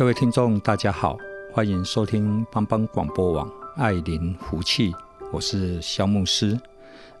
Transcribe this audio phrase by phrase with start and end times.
[0.00, 1.14] 各位听众，大家好，
[1.52, 3.46] 欢迎收听帮帮广播网
[3.76, 4.94] 爱您福气，
[5.30, 6.58] 我是肖牧师，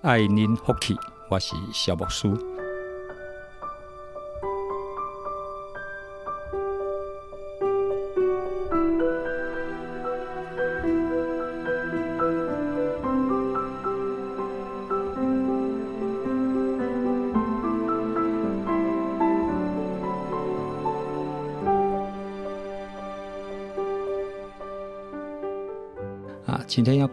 [0.00, 0.96] 爱您福气，
[1.28, 2.26] 我是肖牧师。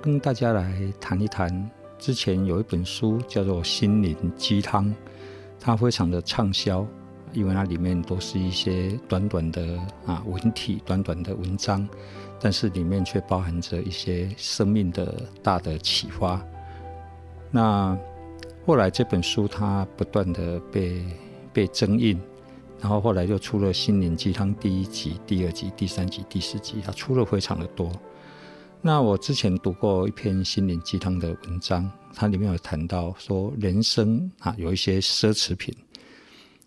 [0.07, 1.69] 跟大家来谈一谈，
[1.99, 4.85] 之前有一本书叫做《心灵鸡汤》，
[5.59, 6.87] 它非常的畅销，
[7.33, 11.85] 因为它里面都是一些短短的啊文体、短短的文章，
[12.39, 16.41] 但是里面却包含着一些生命的大的启发。
[17.51, 17.99] 那
[18.65, 21.03] 后来这本书它不断的被
[21.51, 22.17] 被增印，
[22.79, 27.91] 然后后来就出了《心灵鸡汤》第一集、第二集、第三集、第四集，它出了非常的多。
[28.87, 35.75] 那我之前读过一篇心灵鸡汤的文章，它里面有谈到说，人生啊有一些奢侈品，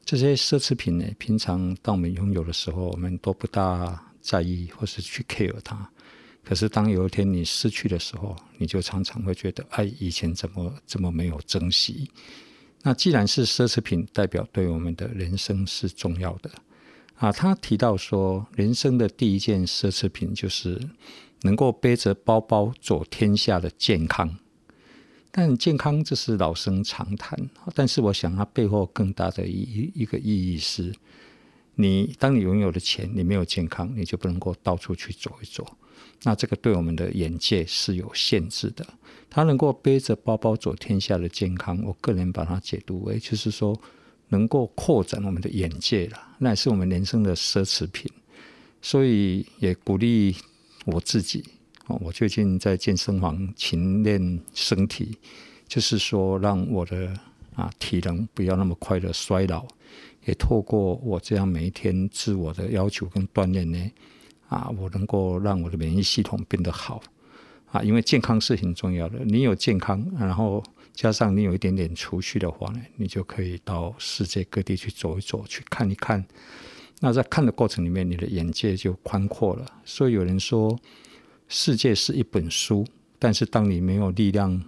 [0.04, 5.90] 这些奢侈品呢，平常当我们拥有的时候，我们都不大在意或是去 care 它。
[6.44, 12.06] 可是当有一天你失去的时候，你就常常会觉得，哎，以前怎么这么没有珍惜？
[12.82, 16.50] 那既然是奢侈品，代表对我们的人生是重要的
[17.14, 17.32] 啊。
[17.32, 20.78] 他提到说，人生的第一件奢侈品就是。
[21.42, 24.36] 能够背着包包走天下的健康，
[25.30, 27.48] 但健康这是老生常谈。
[27.74, 30.94] 但是我想，它背后更大的一一个意义是：
[31.76, 35.66] 你当你拥有了钱，你没有健康，你就不能够到处去走一走。
[36.24, 38.86] 那这个对我们的眼界是有限制的。
[39.30, 43.74] 它能够背着包包走天下的健康，我个人把它解读为，就是说
[44.28, 48.12] 能够扩展我们的眼界了，那也是我们人生的奢侈品。
[48.82, 50.36] 所以也鼓励。
[50.86, 51.44] 我自己，
[51.86, 55.18] 我最近在健身房勤练身体，
[55.68, 57.12] 就是说让我的
[57.54, 59.66] 啊体能不要那么快的衰老，
[60.24, 63.90] 也透过我这样每一天自我的要求跟锻炼呢，
[64.48, 67.02] 啊，我能够让我的免疫系统变得好
[67.70, 69.18] 啊，因为健康是很重要的。
[69.24, 70.62] 你有健康，然后
[70.94, 76.24] 加上你有一点点储蓄的话呢，你就可以到世界各地去走一走，去看一看。
[77.02, 79.66] 那在看的过程里面，你的眼界就宽阔了。
[79.84, 80.78] 所以有人说，
[81.48, 82.86] 世界是一本书，
[83.18, 84.62] 但是当你没有力量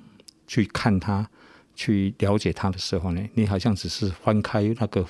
[0.46, 1.28] 去看它、
[1.74, 5.06] 去了解它的时候呢，你好像只是翻开那个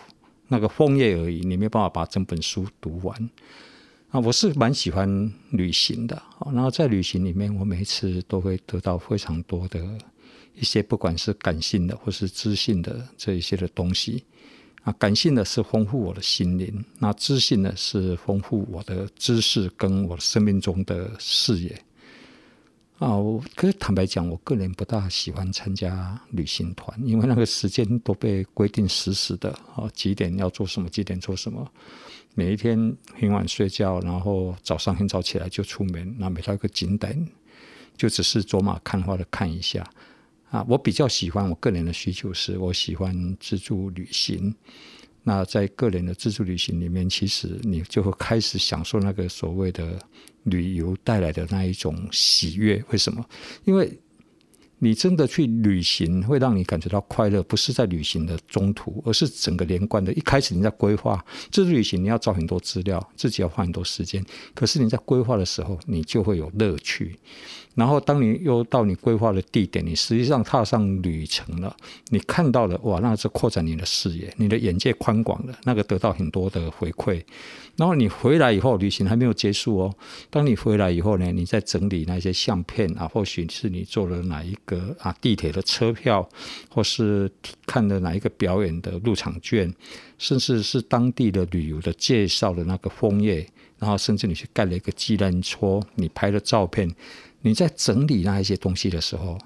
[0.48, 3.30] 那个枫叶而已，你没有办法把整本书读完。
[4.10, 6.20] 啊，我是蛮喜欢旅行的，
[6.52, 9.80] 然后在旅行里面，我每一次都会得到非常多的
[10.54, 14.24] 一些，不管是感性的或是知性的这一些的东西。
[14.84, 21.84] 啊，感性的是丰富我的心灵，那知性的是丰富我的知识跟我生命中的视野。
[22.98, 31.68] 啊，我可是坦白讲，我个人不大喜欢参加旅行团，因为那个时间都被规定死死的啊，几点要做什么，几点做什么，
[32.34, 37.28] 每一天很晚睡觉，然后早上很早起来就出门，那每到一个景点
[37.96, 39.88] 就只是走马看花的看一下。
[40.52, 44.54] 啊，我比较喜欢，我个人的需求是我喜欢自助旅行。
[45.24, 49.98] 那在个人的自助旅行里面，其实你就会开始享受那个所谓的
[50.42, 52.84] 旅游带来的那一种喜悦。
[52.90, 53.24] 为什么？
[53.64, 53.98] 因为
[54.78, 60.12] 你真的去旅行，会让你感觉到快乐，不是在旅行的中途，而是整个连贯的。
[60.12, 64.22] 一开始你在规划自助旅行，你要找很多资料，自己要花很多时间。
[64.54, 67.18] 可是你在规划的时候，你就会有乐趣。
[67.74, 71.74] 然后，当你又到你规划的地点，你实际上踏上旅程了，
[72.10, 77.22] 你看到了哇，那是扩展你的视野，你的眼界宽广了，那个得到很多的回馈。
[77.76, 79.94] 然后你回来以后，旅行还没有结束哦。
[80.28, 86.28] 当你回来以后呢，你在整理那些相片啊，或许是你坐了哪一个啊地铁的车票，
[86.68, 87.30] 或是
[87.64, 89.72] 看了哪一个表演的入场券，
[90.18, 93.46] 甚至是当地的旅游的介绍的那个枫叶。
[93.78, 96.88] 然后甚至你去盖了一个纪念戳，你拍了照片，
[97.42, 99.36] 你在整理那一些东西的时候，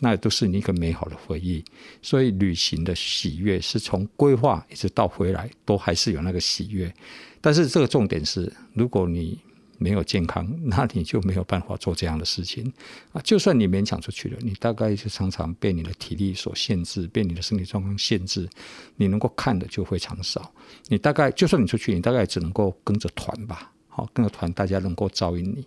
[0.00, 1.64] 那都是你一个美好的回忆。
[2.02, 6.92] 所以旅行的喜悦是从规划一直到回来，都还是有那个喜悦。
[7.40, 9.38] 但是这个重点是，如果你
[9.76, 12.72] 没有健康， 那你就没有办法做这样的事情
[13.12, 13.20] 啊！
[13.22, 18.48] 就算你勉强出去了，你大概就常常被你的体力所限制，被你的身体状况限制，
[18.96, 20.52] 你能够看的就非常少。
[20.88, 25.66] 你大概就算你出去，你大概只能够跟着团吧，好，跟着团大家能够照应你。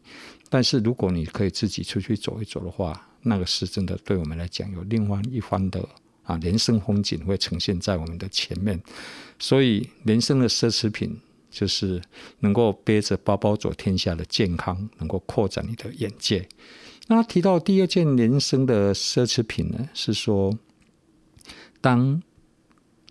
[0.49, 5.87] 但是如果你可以自己出去走一走的话，那个是真的对我们来讲有另外一番的
[6.23, 8.81] 啊人生风景会呈现在我们的前面。
[9.39, 11.19] 所以人生的奢侈品。
[11.49, 11.99] 就是
[12.41, 16.47] 能够背着包包走天下的健康，能够扩展你的眼界。
[17.07, 20.55] 那提到第二件人生的奢侈品呢，是说，
[21.81, 22.21] 当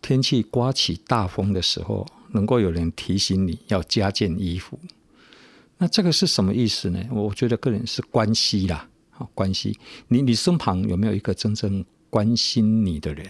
[0.01, 4.79] 天气刮起大风的时候，能够有人提醒你要加件衣服。
[5.79, 7.05] 那这个是什么意思呢？
[7.11, 9.79] 我觉得个人是关系啦，好关系。
[10.09, 13.27] 你你身旁有没有一个真正关心你的人？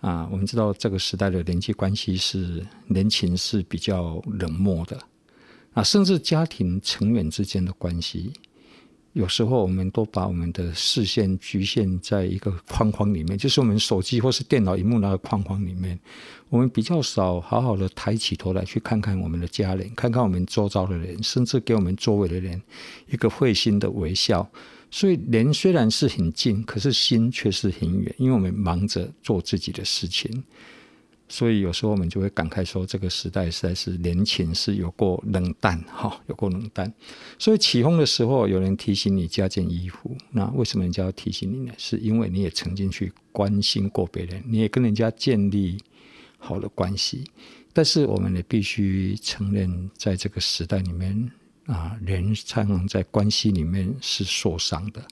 [0.00, 4.96] 啊，我们知道这个时代的人际关系是人情是比较冷漠的，
[5.72, 8.32] 啊，甚至家庭成员之间的关系，
[9.18, 15.98] 有时候我们都把我们的视线局限在一个框框里面，就是我们手机或是电脑荧幕那个框框里面，
[16.48, 22.62] 我们比较少好好的抬起头来去看看我们的家人，看看我们周遭的人，甚至给我们周围的人
[23.08, 24.48] 一个会心的微笑。
[24.88, 30.44] 所以人虽然是很近，可是心却是很远，因为我们忙着做自己的事情。
[31.28, 36.92] 所以有时候我们就会感慨说，这个时代实在是人情是有过冷淡，哈，有过冷淡。
[37.38, 41.72] 所以起哄的时候，有人提醒你加件衣服，那为什么人家要提醒你呢？
[41.76, 45.78] 是因为你也曾经去关心过别人，你也跟人家建立
[46.38, 47.24] 好的关系。
[47.72, 51.30] 但是我们也必须承认，在这个时代里面。
[51.68, 55.06] 啊，人常常在关系里面是受伤的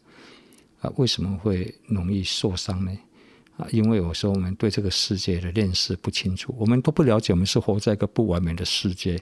[0.80, 0.90] 啊。
[0.96, 2.90] 为什么会容易受伤呢？
[3.56, 9.20] 啊，因为有时候我们对这个世界的认识不清楚，我们都不了解，我们是活在一个不完美的世界。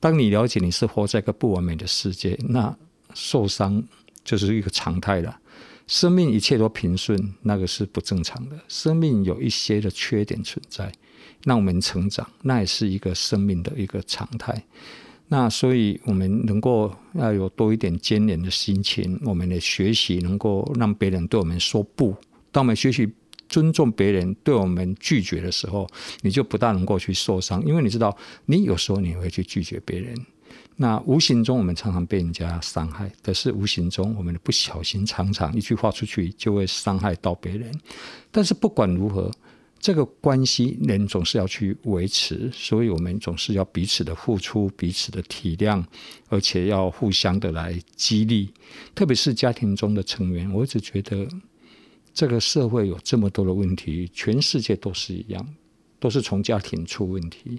[0.00, 2.74] 当你了解你是活在一个不完美的世界，那
[3.14, 3.82] 受伤
[4.24, 5.38] 就是一个常态了。
[5.86, 8.58] 生命一切都平顺，那个是不正常的。
[8.66, 10.90] 生命有一些的缺点存在，
[11.44, 14.64] 让我们成长，那也是一个生命的一个常态。
[15.28, 22.16] 那所以，我们能够要有多一点坚韧的心情，我们的学习能够让别人对我们说不。
[22.50, 23.12] 当我们学习
[23.48, 25.86] 尊重别人对我们拒绝的时候，
[26.22, 28.16] 你就不大能够去受伤，因为你知道，
[28.46, 30.14] 你有时候你会去拒绝别人。
[30.76, 37.72] 那无形中我们常常被人家伤害，可是无形中我们的不小心常常一句话出去就会伤害到别人。
[38.30, 39.30] 但是不管如何。
[39.78, 45.84] 这个关系人总是要去维持，所以我们总是要彼此的付出，彼此的体谅，
[46.28, 48.50] 而且要互相的来激励。
[48.94, 51.28] 特别是家庭中的成员，我一直觉得
[52.16, 55.46] 这个社会有这么多的问题，全世界都是一样，
[56.00, 57.58] 都是从家庭出问题。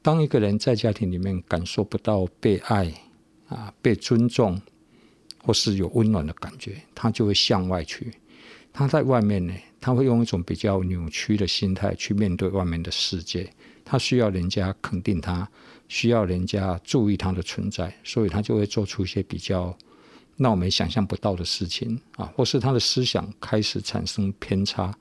[0.00, 2.94] 当一个人在家庭里面感受不到被爱
[3.48, 4.62] 啊、被尊重，
[5.42, 8.12] 或是有温暖的感觉，他就会向外去。
[8.72, 13.52] 他在外面呢，他会用一种比较扭曲的心态去面对外面的世界。
[13.84, 15.50] 他需要人家肯定他，
[15.88, 19.76] 需要人家注意他的存在，所以他就会做出一些比较
[20.42, 24.92] 那我们想象不到的事情啊，或是他的思想开始产生偏差。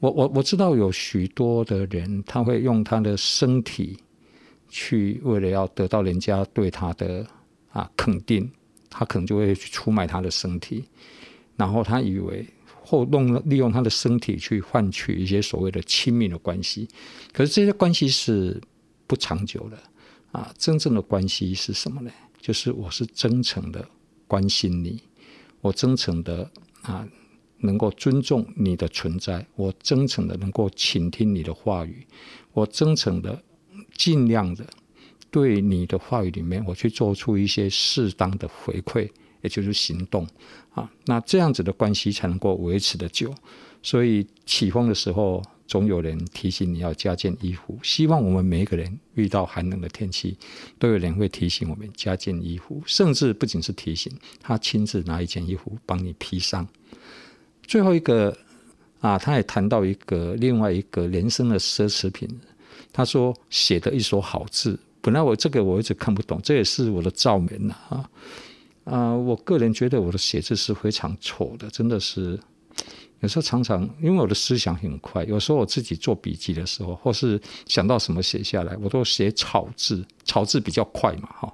[0.00, 3.98] 我我我知道有许多的人，他会用他的身体
[4.68, 7.26] 去为了要得到人家对他的
[7.70, 8.50] 啊肯定，
[8.88, 10.84] 他可能就会去出卖他的身体，
[11.56, 12.46] 然后他以为。
[12.90, 16.88] 或用利用他的身体去换取一些所谓的亲密的关系，
[17.34, 18.58] 可是这些关系是
[19.06, 19.76] 不长久的
[20.32, 20.50] 啊！
[20.56, 22.10] 真正的关系是什么呢？
[22.40, 23.86] 就是我是真诚的
[24.28, 25.02] 关心你，
[25.60, 26.48] 我真诚的
[26.82, 27.04] 啊
[27.58, 32.06] 能够尊重你的存在，我真诚的能够倾听你的话语，
[32.52, 33.42] 我真诚的
[33.96, 34.64] 尽量的
[35.30, 39.10] 对你的话语里面，我去做出一些适当的回馈。
[39.40, 40.26] 也就是行动
[40.70, 43.32] 啊，那这样子的关系才能够维持得久。
[43.84, 47.78] 所以起风的时候，总有人提醒你要加件衣服。
[47.84, 50.36] 希望我们每一个人遇到寒冷的天气，
[50.80, 56.66] 都有人会提醒我们加件衣服，甚至不仅是提醒，他亲自拿一件衣服帮你披上。
[57.62, 58.36] 最后一个
[59.00, 62.28] 啊，他也谈到一个另外一个人生的奢侈品。
[62.90, 68.10] 他说写的一手好字，本来我这个我一直看不懂，这也是我的罩门啊。
[68.84, 72.40] 啊、我个人觉得我的写字是非常丑的，真的是
[73.20, 81.52] 有时候常常因为我的思想很快，有时候我自己做笔记的时候，或是想到什么写下来，我都写草字，草字比较快嘛，哈，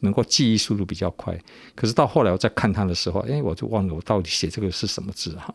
[0.00, 1.38] 能够记忆速度比较快。
[1.74, 5.52] 可是到后来我再看它的时候，哎，我就忘了我到底写这个是什么字哈。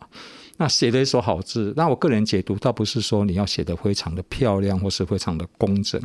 [0.58, 6.00] 那写了一手好字，那我个人解读倒不是说你要写得非常的漂亮，或是非常的工整。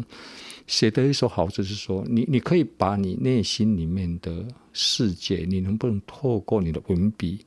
[0.65, 7.45] 写的一手好字是说，你你可以把你内心里面的世界，你能不能透过你的文笔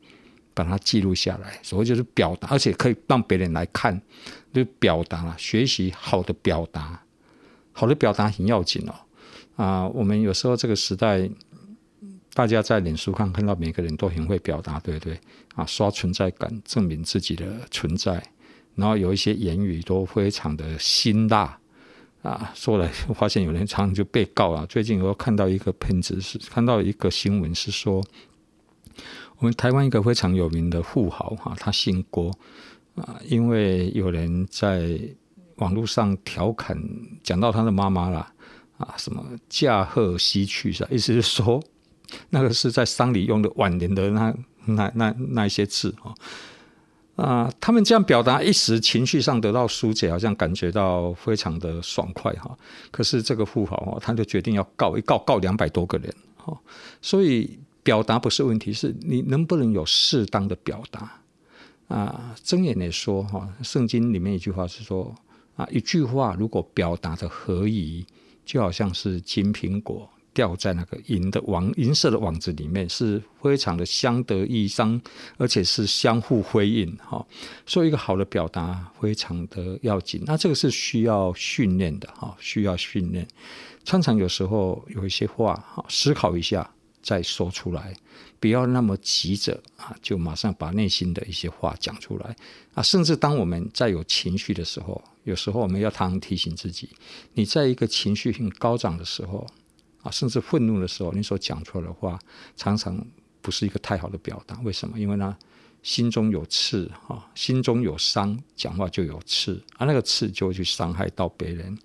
[0.56, 1.60] 把它记录下来？
[1.62, 4.00] 所谓就是表达，而且可以让别人来看，
[4.54, 6.98] 就表达，学习好的表达，
[7.72, 8.94] 好的表达很要紧哦。
[9.56, 11.28] 啊，我们有时候这个时代，
[12.32, 15.20] 大家在脸书看看到每个人都很会表达，对不对？
[15.54, 18.22] 啊，刷存在感，证明自己的存在，
[18.74, 21.58] 然后有一些言语都非常的辛辣。
[22.22, 24.66] 啊，说来发现有人常常就被告啊。
[24.68, 28.02] 最近我看到一个喷子，是看到一个新闻，是说
[29.38, 32.30] 我们台湾一个非常有名的富豪哈，他姓郭
[32.96, 34.98] 啊，因为有人在
[35.56, 36.76] 网络上调侃，
[37.22, 38.32] 讲到他的妈妈啦，
[38.78, 40.88] 啊，什么驾鹤西去是吧？
[40.90, 41.62] 意思是说，
[42.30, 46.14] 那个是在丧礼用的晚年的那那那那一些字啊。
[47.16, 52.54] 啊，他们这样表达，一时情绪上得到疏解，好像感觉到非常的爽快哈。
[52.90, 56.54] 可是这个富豪哈，他就决定要告一告，告两百多个人哈。
[57.00, 61.20] 所以表达不是问题，是你能不能有适当的表达
[61.86, 62.34] 啊？
[62.42, 65.14] 睁眼来说哈，圣经里面一句话是说
[65.54, 68.04] 啊，一句话如果表达的合宜，
[68.44, 70.10] 就好像是金苹果。
[70.36, 75.00] 掉在那个银的网银色的网子里面，是非常的相得益彰，
[75.38, 77.26] 而且是相互辉映哈。
[77.64, 83.26] 所以一个好的表达非常的要紧，那这个是需要训练的哈，需要训练。
[83.82, 86.70] 常常有时候有一些话哈，思考一下
[87.06, 87.94] 再说出来，
[88.40, 92.34] 不要那么急着啊，就马上把内心的一些话讲出来
[92.74, 92.82] 啊。
[92.82, 96.90] 甚至当我们在有情绪的时候，有时候我们要常常提醒自己，
[97.34, 99.46] 你在一个情绪很高涨的时候。
[100.02, 102.16] 啊，甚至愤怒的时候，你所讲出来的话，
[102.56, 103.04] 常常
[103.42, 104.56] 不是一个太好的表达。
[104.62, 104.96] 为什么？
[105.00, 105.36] 因为呢，
[105.82, 111.76] 心中有刺，哈，心中有伤，讲话就有刺，啊，那个刺就会去伤害到别人。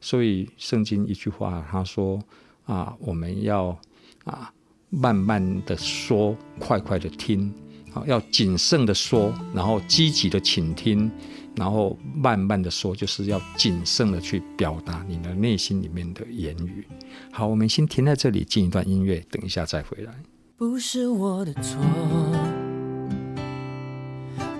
[0.00, 2.22] 所以圣经一句话，他说
[2.64, 3.76] 啊，我们要
[4.22, 4.54] 啊，
[4.94, 7.52] 慢慢的说，快快的听，
[7.92, 11.10] 啊，要谨慎的说，然后积极的倾听。
[11.56, 16.84] 然后慢慢的说，就是要谨慎的去表达你的内心里面的言语。
[17.30, 20.12] 好，我们先停在这里，进一段音乐，等一下再回来。
[20.56, 21.80] 不是我的错，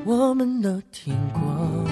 [0.05, 1.85] 我们都听过，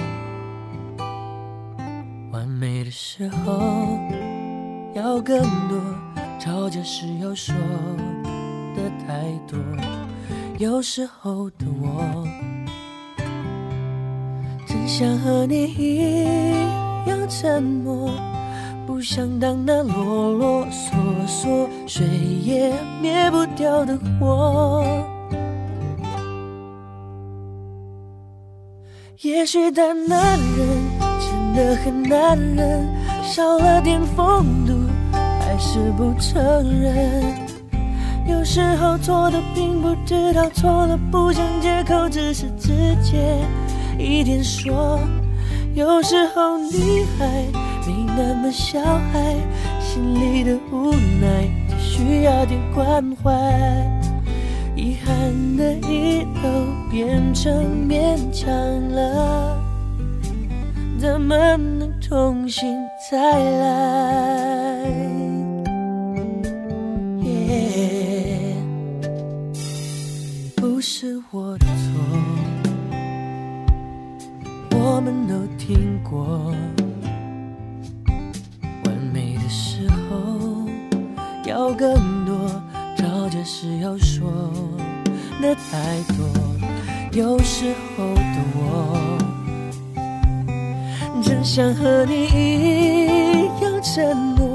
[2.31, 3.99] 完美的时候
[4.95, 5.81] 要更多，
[6.39, 7.53] 吵架时要说
[8.83, 9.57] 的太多，
[10.57, 12.27] 有时候的我。
[14.85, 16.23] 想和你一
[17.07, 18.11] 样沉默，
[18.85, 20.91] 不想当那啰啰嗦
[21.25, 22.05] 嗦、谁
[22.43, 24.85] 也灭不掉的火。
[29.21, 30.67] 也许大男人
[31.19, 32.85] 真的很难忍，
[33.23, 34.73] 少了点风度，
[35.13, 36.37] 还是不承
[36.79, 37.42] 认。
[38.25, 43.37] 有时候错的并不知道错了，不想借口，只是直接。
[43.97, 44.99] 一点说，
[45.75, 47.25] 有时候女孩
[47.85, 49.35] 没那么小孩，
[49.79, 53.31] 心里的无奈需要点关怀。
[54.75, 56.49] 遗憾的意都
[56.89, 57.53] 变成
[57.87, 58.49] 勉强
[58.89, 59.57] 了，
[60.97, 62.75] 怎么能重新
[63.11, 64.72] 再来
[70.85, 71.73] 是我的错。
[74.77, 76.53] 我们都听过，
[78.83, 80.67] 完美的时候
[81.45, 82.35] 要更多，
[82.97, 84.29] 吵架时要说
[85.41, 86.27] 的太多。
[87.13, 89.17] 有时候的我，
[91.23, 94.52] 真想和你一样沉默，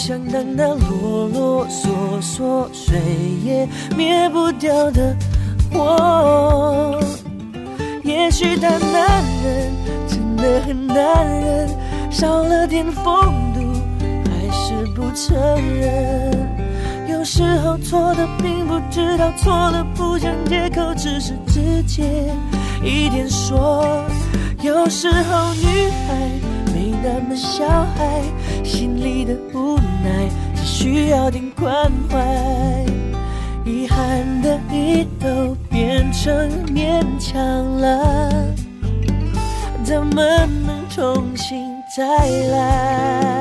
[0.00, 2.98] 不想当那啰啰嗦嗦、谁
[3.44, 5.14] 也灭不掉的
[5.70, 6.98] 火。
[8.02, 9.70] 也许大男人
[10.08, 11.68] 真的很男人，
[12.10, 13.12] 少了点风
[13.52, 13.60] 度，
[14.24, 15.38] 还是不承
[15.78, 16.48] 认。
[17.06, 22.32] 有时候错的并不知道错了，不想借口，只是直接
[22.82, 24.02] 一点说。
[24.62, 26.14] 有时候女孩
[26.72, 28.22] 没那么小孩，
[28.70, 32.86] 心里的无奈只需要点关怀。
[33.64, 37.40] 遗憾的已都变成勉强
[37.80, 38.54] 了，
[39.82, 40.22] 怎么
[40.64, 43.39] 能重新再来？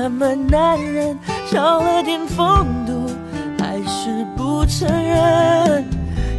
[0.00, 1.18] 那么男人，
[1.50, 3.10] 少了点风度，
[3.58, 5.84] 还是不承认。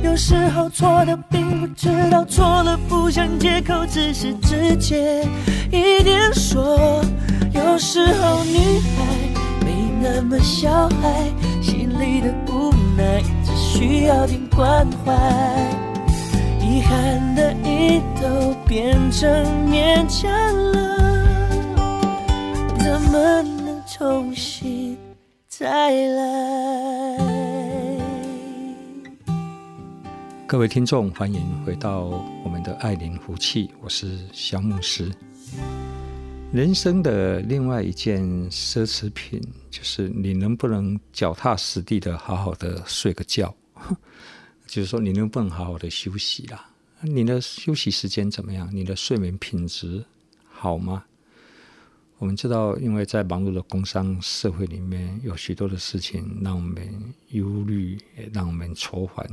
[0.01, 5.27] 有时候错的并不知道错了，不想借口，只是直接
[5.73, 7.03] 一点说。
[7.51, 9.03] 有时候女孩
[9.65, 11.29] 没那么小孩，
[11.61, 15.13] 心里的无奈只需要点关怀。
[16.61, 19.29] 遗憾的一都变成
[19.69, 20.31] 勉强
[20.71, 21.08] 了。
[23.11, 24.95] 怎么能重新
[25.47, 27.17] 再来？
[30.45, 32.01] 各位听众，欢迎回到
[32.43, 35.11] 我们的爱莲福气，我是萧牧师。
[36.53, 43.51] 人生的另外一件奢侈品，就是你能不能脚踏实地的好好的睡个觉？
[44.67, 46.63] 就是说，你能不能好好的休息啦？
[47.01, 48.69] 你的休息时间怎么样？
[48.71, 50.05] 你的睡眠品质
[50.47, 51.05] 好吗？
[52.19, 59.25] 我们知道，因为在忙碌的工商社会里面，有许多的事情让我们忧虑，也让我们愁烦，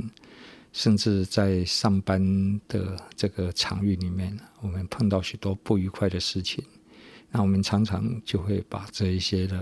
[0.71, 6.63] 甚至在上班的这个场域里面，我们碰到许多不愉快的事情，
[7.29, 9.59] 那我们常常就会把这一些的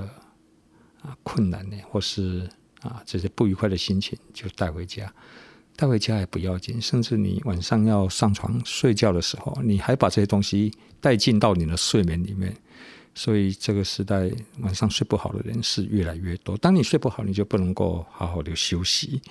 [1.02, 2.48] 啊困难呢，或是
[2.82, 5.12] 啊这些不愉快的心情就带回家，
[5.76, 12.56] 带回家也不要紧，甚至你晚上要上床睡觉的时候，你还把这些东西带进到你的睡眠里面。
[13.16, 14.30] 所以这个时代
[14.60, 16.56] 晚上睡不好的人是越来越多。
[16.58, 19.22] 当你睡不好，你就不能够好好的休息。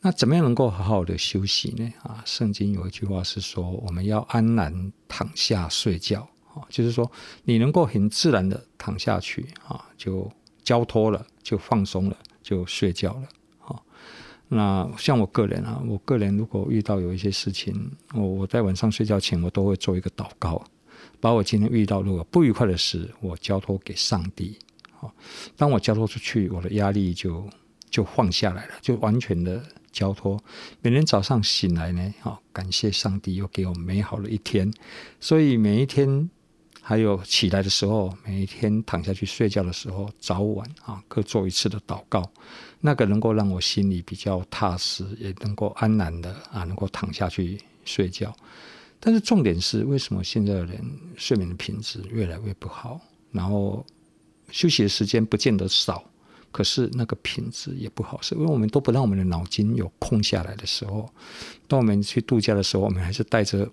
[0.00, 1.92] 那怎么样能够好好的休息呢？
[2.02, 6.26] 啊，圣经有一句话是说，我们要安然躺下睡觉。
[6.54, 7.08] 啊，就是说
[7.44, 10.30] 你能够很自然的躺下去，啊，就
[10.64, 13.28] 交托了，就放松了，就睡觉了。
[13.60, 13.82] 啊，
[14.48, 20.64] 那像我个人啊，我个人如果遇到有一些事情，我我在晚上睡觉前，我都会做一个祷告。
[21.20, 24.58] 把我今天遇到如果不愉快的事，我交托给上帝。
[24.92, 25.14] 好，
[25.56, 27.48] 当我交托出去，我的压力就
[27.90, 30.42] 就放下来了，就完全的交托。
[30.82, 34.72] 每天早上醒来呢，好，感谢上帝又给我美好的一天。
[35.20, 36.28] 所以每一天，
[36.82, 42.30] 还有起来的时候，每一天躺下去睡觉的时候，早晚啊各做一次的祷告，
[42.80, 48.34] 那个能够让我心里比较踏实，也能够安然的啊，能够躺下去睡觉。
[49.02, 50.78] 但是重点是，为什么现在的人
[51.16, 53.00] 睡眠的品质越来越不好？
[53.32, 53.84] 然后
[54.50, 56.04] 休息的时间不见得少，
[56.52, 61.08] 可是那个品质也不好，是因为我们都不让我们的脑筋有空下来的时候。
[61.66, 63.70] 当我们去度假的时候，我们还是带着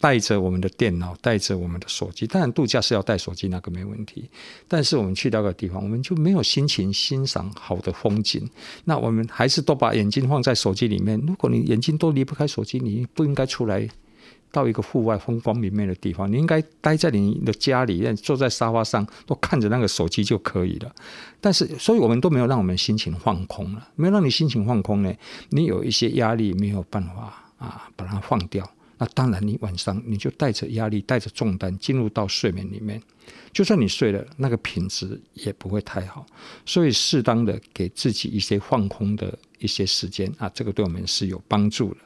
[0.00, 2.26] 带着我们的电脑，带着我们的手机。
[2.26, 4.28] 当然，度假是要带手机，那个没问题。
[4.66, 8.50] 但是我们去到个地方，我们就没有心情欣赏好的风景。
[8.84, 11.20] 那我们还是都把眼睛放在手机里面。
[11.24, 13.88] 如果你眼睛都离不开手机，你不应该出来。
[14.52, 20.94] 到一个户外风光明媚的地方，你应该待在你的家里，坐在沙发上，都看着那个手机就可以了。
[21.40, 25.12] 但是，所以我们都没有让我们心情放空了，没有让你心情放空呢，
[25.48, 28.70] 你有一些压力没有办法啊把它放掉。
[28.98, 33.02] 那当然，你晚上你就带着压力，带着重担进入到睡眠里面，
[33.52, 36.24] 就算你睡了，那个品质也不会太好。
[36.64, 41.96] 所以，适当的给自己一些放空的一些时间啊，这个对我们是有帮助的。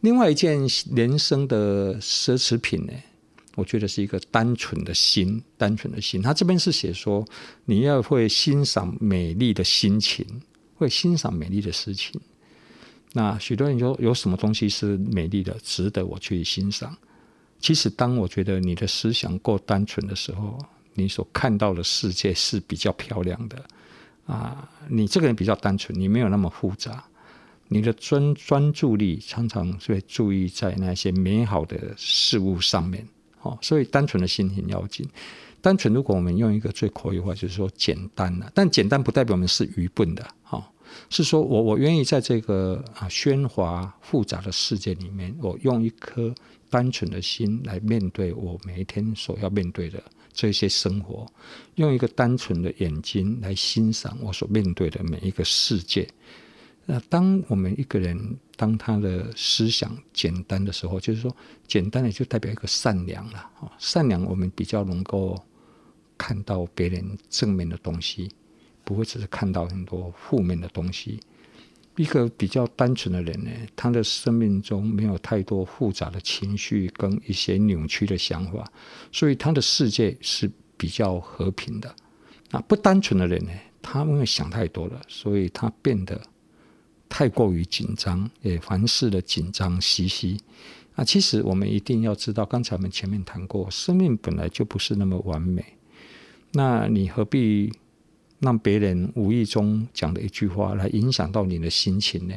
[0.00, 0.60] 另外一件
[0.94, 2.92] 人生的奢侈品呢，
[3.56, 6.20] 我觉得是一个单纯的心，单纯的心。
[6.20, 7.24] 他这边是写说，
[7.64, 10.26] 你要会欣赏美丽的心情，
[10.76, 12.20] 会欣赏美丽的事情。
[13.12, 16.96] 那许多人说，有什么东西是美丽的，值得我去欣赏？
[17.60, 20.58] 其实，当我觉得你的思想够单纯的时候，
[20.94, 23.64] 你所看到的世界是比较漂亮的
[24.26, 24.68] 啊。
[24.88, 27.02] 你这个人比较单纯，你没有那么复杂。
[27.68, 33.06] 你的专专注力常常是会注意在那些美好的事物上面，
[33.42, 35.08] 哦，所以单纯的心很要紧。
[35.60, 38.52] 单纯，如果我们用一个最口语化，就是说简单了。
[38.54, 40.70] 但简单不代表我们是愚笨的，哈，
[41.08, 46.34] 是说我我愿意在这个啊喧哗复杂的世界里面，我用一颗
[46.68, 50.02] 单纯的心来面对我每一天所要面对的
[50.34, 51.26] 这些生活，
[51.76, 56.06] 用一个单纯的眼睛来欣赏我所面对的每一个世界。
[56.86, 61.34] 那当我们一个人当他的思想简单的时候，就是说
[61.66, 63.50] 简单的就代表一个善良了。
[63.78, 65.42] 善良我们比较能够
[66.18, 68.30] 看到别人正面的东西，
[68.84, 71.20] 不会只是看到很多负面的东西。
[71.96, 78.70] 一个比较单纯的人呢，他的生命中没有太多复杂的情绪跟一些扭曲的想法，
[79.10, 81.94] 所以他的世界是比较和平的。
[82.50, 86.20] 那不单纯的人呢，他因为想太多了，所以他变得
[87.16, 90.36] 太过于紧张，也凡事的紧张兮兮。
[90.96, 95.64] 啊，其实我们一定要知道，刚才我们前面谈过，生命本来就不是那么完美。
[96.50, 97.72] 那你何必？
[98.40, 102.34] 让别人无意中讲的一句话来影响到你的心情呢？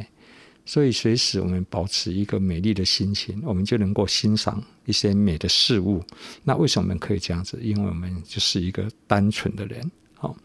[0.64, 6.04] 所以随时我们保持一个美丽的心情，我们就能够欣赏一些美的事物。
[6.44, 7.60] 那为什么我们可以这样子？
[7.64, 9.92] 因为我们就是一个单纯的人。
[10.14, 10.38] 好，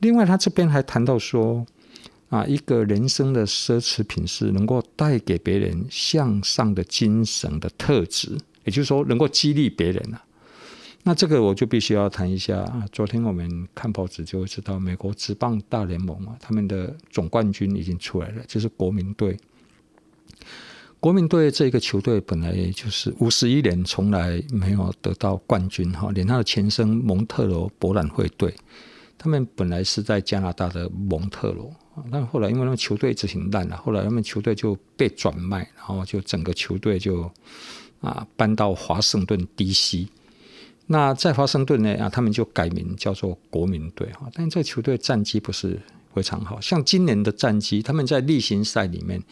[0.00, 1.64] 另外他这边还谈到说，
[2.28, 10.22] 啊，一个人生的奢侈品是能够带给别人向上的精神的特质，也就是说能够激励别人啊。
[11.04, 12.84] 那这个我就必须要谈一下啊！
[12.92, 19.38] 昨天我们看报纸就会知道，美国职棒大联盟啊，他们的总冠军已经出来了，就是国民队。
[21.00, 28.52] 国民队这个球队本来就是五十一年从来没有得到冠军哈，连他的前身蒙特罗博览会队，
[29.16, 31.72] 他们本来是在加拿大的蒙特罗，
[32.10, 37.30] 但后来因为他们球队一直挺烂了，后来他们球队就被转卖，然后就整个球队就
[38.00, 40.08] 啊搬到华盛顿 DC。
[40.86, 45.78] 那在华盛顿呢啊，他们就改名叫做国民队哈，但这个球队战绩不是
[46.14, 49.22] 非常好，像今年的战绩，他们在例行赛里面，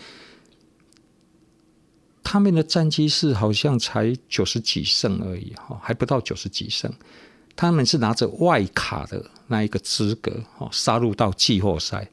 [2.23, 6.93] 他们的战绩是好像才九十几胜而已哈，还不到九十几胜，
[7.57, 12.07] 他们是拿着外卡的那一个资格哈，杀入到季后赛，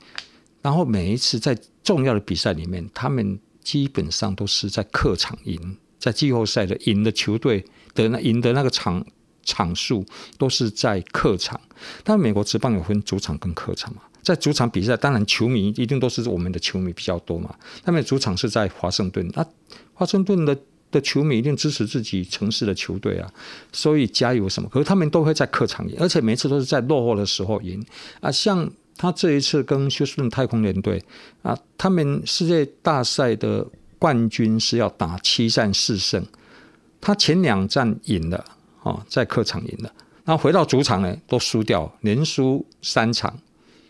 [0.64, 9.06] 然后每一次在重要的比赛里面，他们基本上都是在客场赢，在季后赛的赢的球队的那赢的那个场。
[9.46, 10.06] 场数
[10.38, 11.60] 都是在客场，
[12.02, 17.54] 但美国职棒有分主场跟客场嘛，在主场比赛，当然球迷一定都是我们的球迷比较多嘛。
[17.84, 19.46] 他们主场是在华盛顿，那
[19.94, 20.58] 华盛顿的
[20.90, 23.30] 的球迷一定支持自己城市的球队啊，
[23.74, 24.70] 所以加油什么。
[24.70, 27.86] 可是他们都会在客场赢，而且每次都是在落后的时候赢
[28.22, 28.32] 啊。
[28.32, 31.04] 像他这一次跟休斯顿太空联队
[31.42, 33.68] 啊，他们世界大赛的
[34.00, 36.26] 冠军是要打七战四胜，
[37.00, 38.44] 他前两战赢了。
[38.84, 39.90] 哦，在客场赢了，
[40.26, 43.34] 然后回到主场呢，都输掉，连输三场，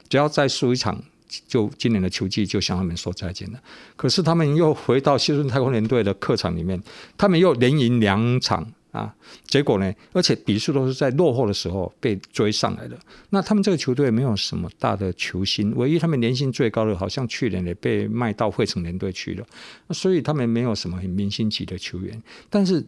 [0.07, 1.01] 只要再输一场，
[1.47, 3.59] 就今年的球季就向他们说再见了。
[3.95, 6.79] 可是他们又回到休斯顿太空联队的客场里面，
[7.17, 9.13] 他们又连赢两场啊，
[9.45, 12.97] 结果呢，而且比数都是在落后的时候被追上来的。
[13.31, 19.45] 那他们这个球队没有什么大的球星，唯一他们年薪最高的，好像去年也被卖到费城联队去了，
[19.89, 22.85] 所以他们没有什么很明星级的球员，但是。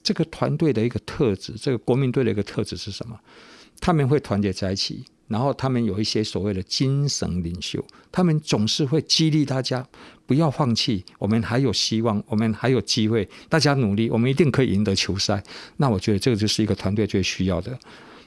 [0.00, 3.18] 这个团队的一个特质，这个国民队的一个特质是什么？
[3.80, 9.86] 他们会团结在一起，然后他们有一些所谓的精神领袖，他们总是会激励大家
[10.26, 15.42] 不要放弃，我们还有希望，我们还有机会，大家努力，我们一定可以赢得球赛。
[15.76, 17.78] 那我觉得这个就是一个团队最需要的。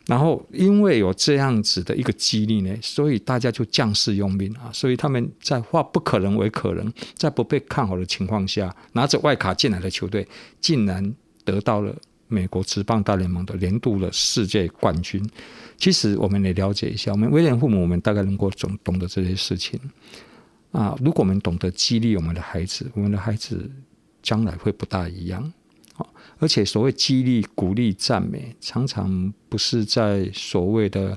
[0.07, 10.27] 然后因为有这样子的一个激励呢，所以大家就将士用命啊，所以他们在化不可能为可能，在不被看好的情况下，拿着外卡进来的球队，
[10.59, 11.13] 竟然。
[11.43, 11.91] 得到了
[12.31, 15.23] 美国职棒大联盟的年度的世界冠军。
[15.77, 19.79] 其实我们也了解一下，我们为人父母，我们大概能够懂懂得这些事情
[20.71, 20.97] 啊。
[21.03, 23.69] 如果我们懂得激励我们的孩子，我们的孩子
[24.21, 25.51] 将来会不大一样。
[26.39, 31.15] 而且所谓激励、鼓励、赞美，常常不是在所谓的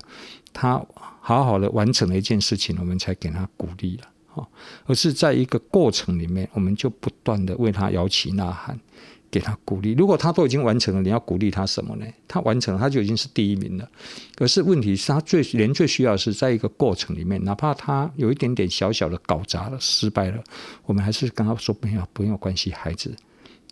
[0.53, 0.83] 他
[1.19, 4.47] 好好的完成了一件事情，我们才给他鼓励了，
[4.85, 8.79] 而是在一个过程里面，我们就不断的为他摇旗呐喊。
[9.29, 9.93] 给他鼓励。
[9.93, 12.05] 如果他都已经完成了，你要鼓励他什么呢？
[12.27, 13.89] 他完成了，他就已经是第一名了。
[14.35, 20.43] 可是问题是，他最人最需要的是在一个过程里面，哪怕他有一点点小小的搞砸了、失败了，
[20.85, 23.15] 我们还是跟他说：“没有，没有关系，孩子，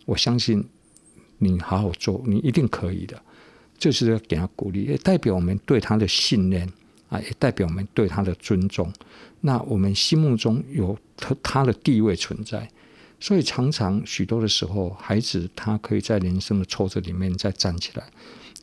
[0.05, 0.63] 我相信
[1.37, 3.21] 你好好做，你一定可以的。”
[3.79, 6.65] 就是要给他鼓励，也代表我们对他的信任
[7.09, 8.89] 啊，也代表我们对他的尊重。
[9.41, 12.69] 那我们心目中有他他的地位存在。
[13.23, 18.03] 所以常常许多的时候，孩子他可以在人生的挫折里面再站起来。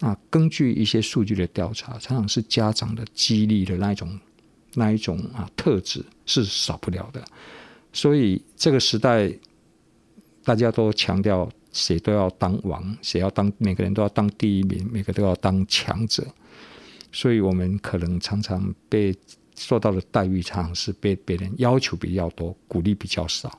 [0.01, 4.20] 啊，根据一些数据的调查，常常是家长的激励的那一种、
[4.75, 7.25] 那一种啊特质是少不了的。
[7.90, 9.33] 所以这个时代，
[10.44, 16.23] 大家都强调谁都要当王，谁要当每个人都要当第一名，每个都要当强者。
[17.11, 19.16] 所以我们可能常常被
[19.57, 23.59] 受到的待遇，常常是被别人要求比较多，鼓励比较少。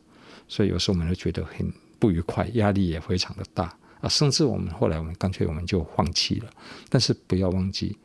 [0.51, 6.51] 所以有时候我们会觉得很不愉快，压力也非常的大啊，甚至我们后来我们干脆我们就放弃了。
[6.89, 7.97] 但是不要忘记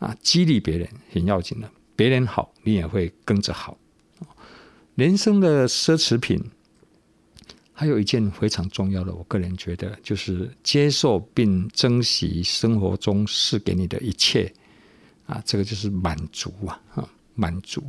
[0.00, 3.78] 啊，激励别人很要紧的，别人好你也会跟着好。
[4.96, 6.42] 人生的奢侈品，
[7.72, 14.52] 还有一件非常重要的，我个人觉得就是接受并珍惜生活中赐给你的一切
[15.26, 17.80] 啊，这个就是满足啊，啊，满足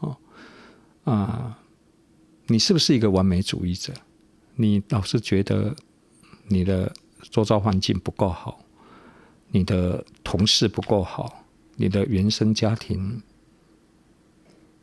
[0.00, 0.14] 啊
[1.04, 1.58] 啊！
[2.50, 3.92] 你是不是一个完美主义者？
[4.56, 5.76] 你老是觉得
[6.48, 6.92] 你的
[7.30, 8.58] 周遭环境不够好，
[9.50, 11.44] 你的同事不够好，
[11.76, 13.22] 你的原生家庭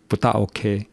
[0.08, 0.86] 不大 OK，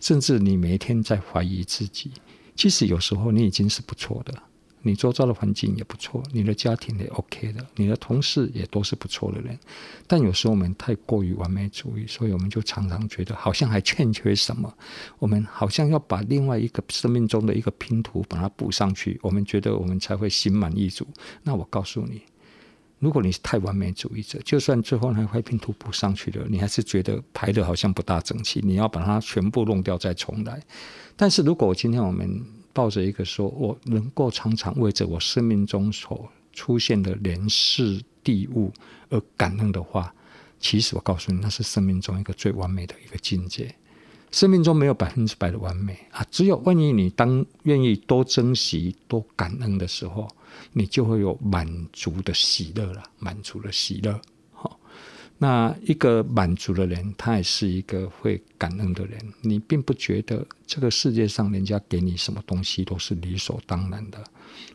[0.00, 2.12] 甚至你每天在怀疑自己。
[2.54, 4.42] 其实有时候你已经是不错的，
[4.88, 9.58] 你周遭的环境也不错，你的家庭也 OK 的，你的同事也都是不错的人。
[10.06, 14.72] 但有时候我们太过于完美主义，所以我们就常常觉得好像还欠缺什么，
[15.18, 21.06] 我们好像要把另外一个生命中的一个拼图把它补上去，我们觉得我们才会心满意足。
[21.42, 22.22] 那我告诉你。
[23.00, 30.60] 如果你是太完美主义者，就算最后那块拼图补上去了，你还是觉得排的好像不大整齐，你要把它全部弄掉再重来。
[31.14, 32.44] 但是如果今天我们
[32.78, 38.72] 抱着一个说，我能够常常为着我生命中所出现的人事地物
[39.08, 40.14] 而感恩的话，
[40.60, 43.74] 其实我告诉你，那是生命中一个最完美的一个境界。
[44.30, 50.28] 生命中没有百分之百的完美啊，只有万一你当愿意多珍惜、多感恩的时候。
[50.72, 54.20] 你就会有满足的喜乐了，满足的喜乐。
[55.38, 59.16] 那一个满足的人，他也是一个会感恩的人。
[59.40, 64.22] 你并不觉得这个世界上人家给你什么东西都是理所当然的。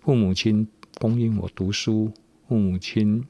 [0.01, 0.65] 父母亲
[0.99, 2.11] 供应我读书，
[2.47, 3.21] 父母亲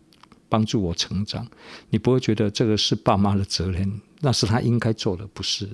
[0.47, 1.47] 帮助我成长，
[1.89, 5.67] 你不会觉得这个是爸妈的责任，那是他应该做的，不是？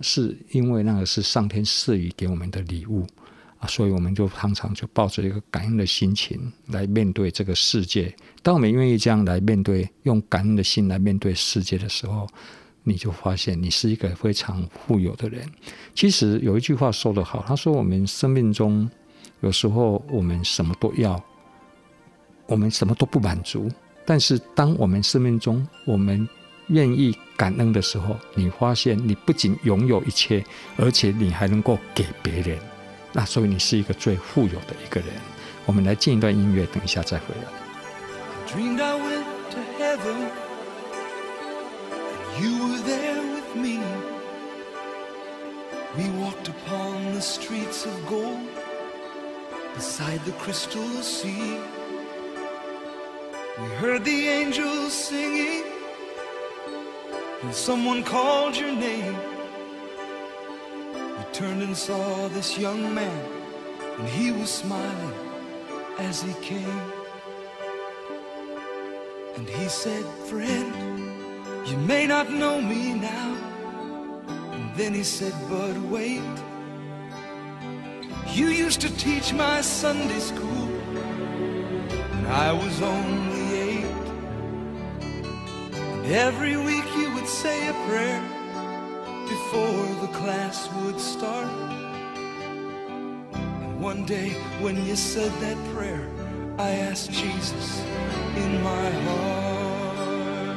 [0.00, 3.06] 是因为那个是上天赐予给我们的礼物。
[3.58, 8.14] 啊，所以我们就常常就抱着一个感恩的心情来面对这个世界。
[8.40, 12.24] 当我们愿意这样来面对，用感恩的心来面对世界的时候，
[12.84, 15.44] 你就发现你是一个非常富有的人。
[15.92, 18.88] 其实有一句话说得好，他说：“我们生命中
[19.40, 21.20] 有时候我们什么都要，
[22.46, 23.68] 我们什么都不满足。
[24.06, 26.26] 但是当我们生命中我们
[26.68, 30.44] 愿意感恩的时候，你发现你不仅拥有一切，
[30.76, 32.56] 而且你还能够给别人。”
[33.12, 35.08] 那所以你是一个最富有的一个人。
[35.66, 37.48] 我们来进一段音乐，等一下再回来。
[38.48, 40.30] Dreamed I went to heaven,
[42.40, 43.78] you were there with me.
[45.96, 48.48] We walked upon the streets of gold,
[49.74, 51.58] beside the crystal sea.
[53.58, 55.64] We heard the angels singing,
[57.42, 59.16] and someone called your name.
[61.32, 63.30] Turned and saw this young man,
[63.98, 65.14] and he was smiling
[65.98, 66.82] as he came.
[69.36, 70.72] And he said, Friend,
[71.68, 73.36] you may not know me now.
[74.52, 76.22] And then he said, But wait.
[78.34, 80.66] You used to teach my Sunday school
[82.12, 83.84] when I was only eight.
[85.00, 88.37] And every week you would say a prayer
[89.28, 91.46] before the class would start.
[93.34, 96.08] And one day when you said that prayer,
[96.58, 97.82] I asked Jesus
[98.36, 100.56] in my heart.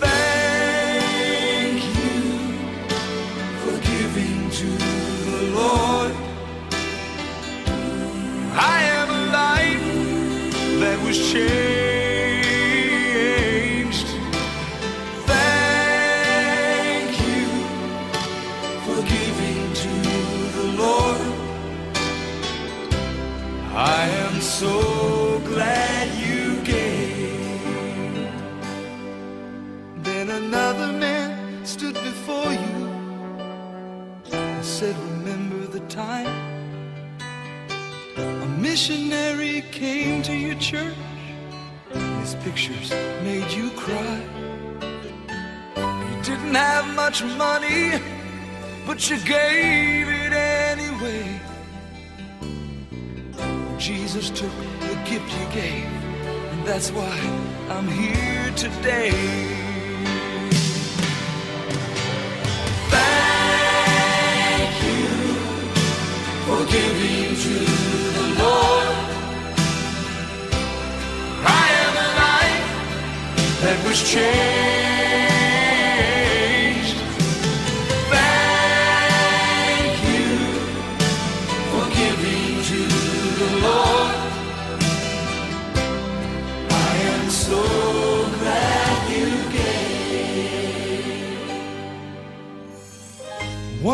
[0.00, 2.20] Thank you
[3.62, 4.68] for giving to
[5.30, 6.12] the Lord.
[8.54, 9.22] I am a
[10.80, 11.67] that was changed.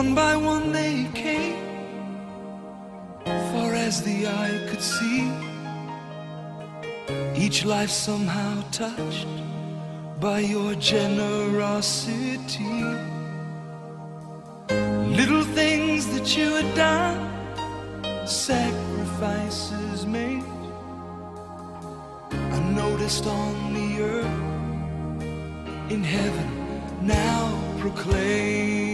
[0.00, 1.54] One by one they came,
[3.52, 5.30] far as the eye could see.
[7.36, 9.28] Each life somehow touched
[10.18, 12.74] by your generosity.
[15.20, 17.30] Little things that you had done,
[18.26, 20.42] sacrifices made.
[22.32, 24.40] I noticed on the earth,
[25.88, 26.48] in heaven,
[27.00, 27.42] now
[27.78, 28.93] proclaim.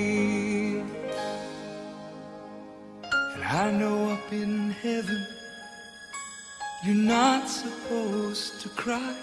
[3.60, 5.26] I know up in heaven,
[6.82, 9.14] you're not supposed to cry.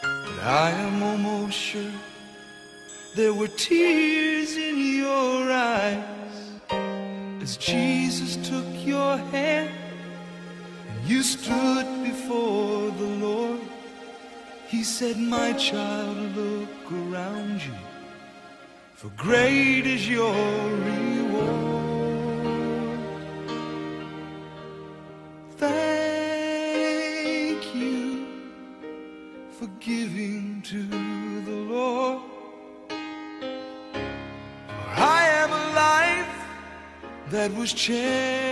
[0.00, 1.96] But I am almost sure
[3.16, 6.04] there were tears in your eyes
[7.42, 9.74] as Jesus took your hand
[10.90, 13.62] and you stood before the Lord.
[14.68, 17.78] He said, My child, look around you,
[18.94, 20.32] for great is your
[20.86, 21.79] reward.
[29.80, 30.82] Giving to
[31.44, 32.22] the Lord.
[32.88, 32.96] For
[34.96, 36.46] I have a life
[37.30, 38.49] that was changed.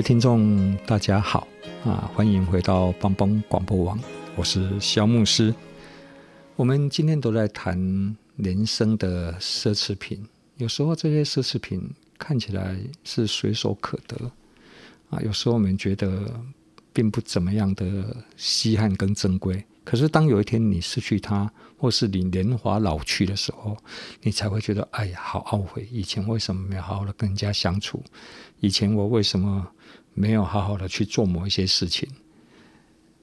[0.00, 1.46] 位听众，大家好
[1.84, 2.10] 啊！
[2.14, 4.00] 欢迎回到帮帮广播网，
[4.34, 5.54] 我是肖牧师。
[6.56, 7.76] 我们今天都在谈
[8.36, 11.86] 人生的奢侈品，有时候这些奢侈品
[12.18, 14.16] 看起来是随手可得
[15.10, 16.32] 啊，有时候我们觉得
[16.94, 19.62] 并不怎么样的稀罕跟珍贵。
[19.84, 23.76] 可是当有一天你失去它，或是你年华老去的时候，
[24.22, 25.88] 你才会觉得，哎呀，好懊悔！
[25.90, 28.02] 以前为什么没有好好的跟人家相处？
[28.60, 29.66] 以前我为什么
[30.12, 32.08] 没有好好的去做某一些事情？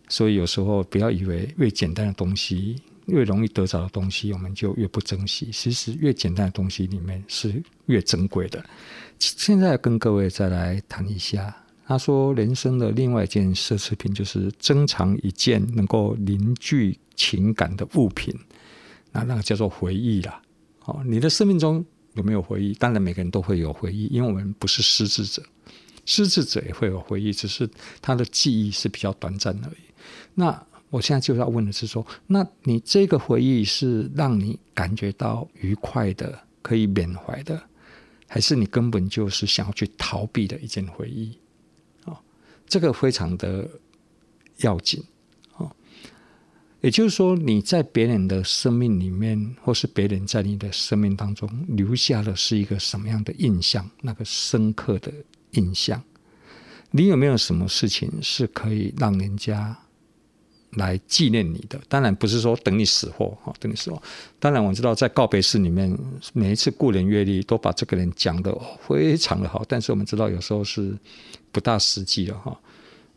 [0.09, 5.51] 所以有时候不要以为越简单的东西，越容易得着的东西，我们就越不珍惜。
[5.51, 8.65] 其实越简单的东西里面是越珍贵的。
[9.19, 11.55] 现在跟各位再来谈一下。
[11.87, 18.37] 他说：“人生的另外一件奢侈品，就是珍藏一件能够凝聚情感的物品，
[19.13, 20.41] 那那个叫做回忆啦。
[20.83, 21.83] 哦，你的生命中
[22.15, 22.73] 有没有回忆？
[22.73, 25.41] 当然，每个人都会有回忆，因为我们不是失智者，
[26.05, 27.69] 失智者也会有回忆，只是
[28.01, 29.93] 他的记忆是比较短暂而已。
[30.33, 37.61] 那我现在就要问的是说，那你这个回忆是让你感觉到愉快的，可以缅怀的，
[38.27, 41.31] 还是你根本就是想要去逃避的一件回忆？”
[42.67, 43.67] 这个非常的
[44.57, 45.01] 要紧，
[45.55, 45.71] 哦，
[46.81, 53.89] 也就是说，你在别人的生命里面，或是别人在你的生命当中留下的是一个什么样的印象？
[54.01, 55.13] 那个深刻的
[55.51, 56.03] 印象，
[56.91, 59.77] 你有没有什么事情是可以让人家
[60.71, 61.79] 来纪念你的？
[61.87, 64.01] 当然不是说等你死后，哈，等你死后。
[64.39, 65.97] 当然我知道，在告别式里面，
[66.33, 68.55] 每一次故人阅历都把这个人讲得
[68.87, 70.95] 非常的好，但是我们知道有时候是。
[71.49, 72.59] 不大实际了哈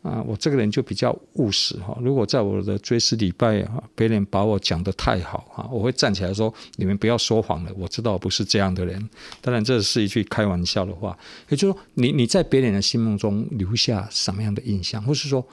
[0.01, 0.23] 啊！
[0.25, 1.95] 我这个人就比较务实哈。
[2.01, 8.97] 如果在我的追思礼拜啊，别人把我讲得太好哈，我会站起来说：“你们不要说谎了，我知道我不是这样的人。”
[9.41, 11.15] 当然，这是一句开玩笑的话。
[11.49, 15.45] 也就是说，你你在别人的心目中留下什么样的印象，或是说，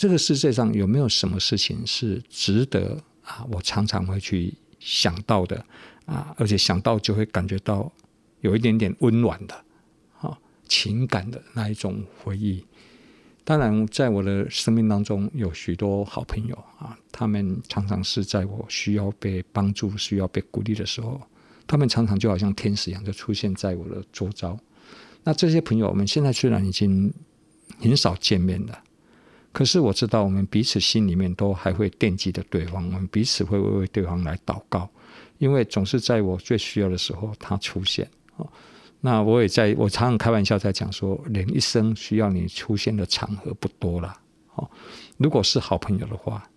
[0.00, 3.44] 这个世界上有没有什么事情是值得啊？
[3.52, 5.62] 我常常会去想到的
[6.06, 7.92] 啊，而且想到就会感觉到
[8.40, 9.54] 有一点点温暖的
[10.18, 10.38] 啊。
[10.66, 12.64] 情感的那一种回忆，
[13.44, 21.20] 当然，在我的生命当中有许多好朋友啊，他们常常是在我需要被帮助、需要被鼓励的时候，
[21.66, 24.58] 他们常常就好像天使一样，就出现在我的周遭。
[25.24, 27.12] 那这些朋友，我们现在虽然已经
[27.78, 28.82] 很少见面了，
[29.52, 34.88] 可是我知道，我们彼此心里面都还会惦记着对方，我们彼此会为对方来祷告，
[35.38, 38.08] 因为总是在我最需要的时候他出现。
[38.36, 38.48] 哦，
[39.00, 44.16] 那我也在我常常开玩笑在讲说，人一生需要你出现的场合不多了。
[44.54, 44.70] 哦，
[45.16, 46.48] 如果是好朋友的话，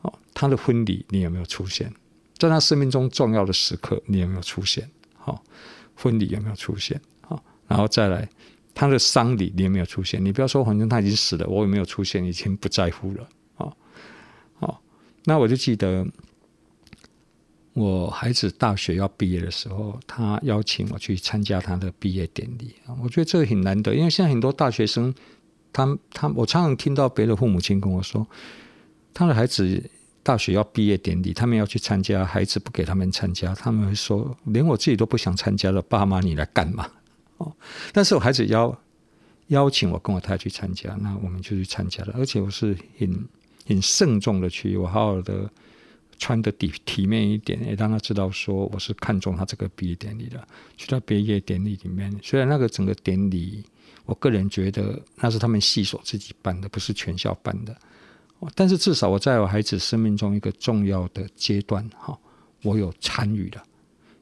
[0.00, 1.92] 哦，他的婚礼你有没有出现？
[2.38, 4.90] 在他生命中重要的时刻你有没有出现？
[5.14, 5.42] 好，
[5.94, 7.00] 婚礼有没有出现？
[7.20, 8.28] 好，然后再来
[8.74, 10.22] 他的丧礼你有没有出现？
[10.24, 13.28] 你不要说反正他已经死了，我有没有出现已经不在乎了。
[13.54, 13.76] 好，
[14.58, 14.82] 好，
[15.24, 16.06] 那我就记得。
[17.76, 25.12] 我孩子大学要毕业的时候，他邀请我去参加他的毕业典礼啊，我觉得这个很难得，因为现在很多大学生，
[25.72, 28.24] 他他我常常听到别的父母亲跟我说，
[29.12, 29.90] 他的孩子
[30.22, 36.88] 大学要毕业典礼，他们要去参加，孩子不给他们参加，他们会说，连我自己都不想参加了，爸妈你来干嘛？
[37.38, 37.52] 哦，
[37.92, 38.76] 但是我孩子邀
[39.48, 43.28] 邀请我跟我太太去参加，那我们就去参加了，而且我是很
[43.66, 45.50] 很慎重的去，我好好的。
[46.16, 50.46] 穿的体体面一点，也让他知道说我是看重他这个毕业典礼的。
[50.76, 53.64] 去到毕业典礼里面，虽然那个整个典礼，
[54.04, 57.76] 我个人觉得那是他们系所自己办的，不是全校办的。
[58.54, 62.16] 但是至少我在我孩子生命中一个重要的阶段，哈，
[62.62, 63.64] 我有参与了。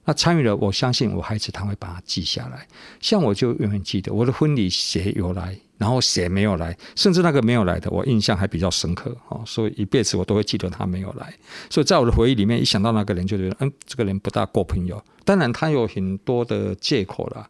[0.05, 2.67] 那参与了，我相信我孩子他会把它记下来。
[3.01, 9.41] 像我就永远记得我的婚礼谁有来，然后谁没有来，甚至那个没有来的，我印象还比较深刻哦。
[9.47, 11.33] 所以一辈子我都会记得他没有来。
[11.71, 15.01] 所以在我的回忆里面，一想到那个人，就觉得嗯，这个人不大够朋友。
[15.25, 17.49] 当然他有很多的借口了